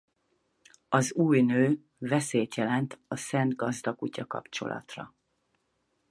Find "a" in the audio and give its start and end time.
3.07-3.15